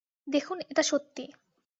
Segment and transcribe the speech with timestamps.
[0.27, 1.23] দেখুন, এটা সত্যি।